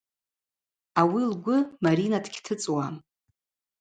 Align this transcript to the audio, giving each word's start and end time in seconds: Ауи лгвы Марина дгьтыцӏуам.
Ауи 0.99 1.21
лгвы 1.31 1.57
Марина 1.83 2.17
дгьтыцӏуам. 2.25 2.95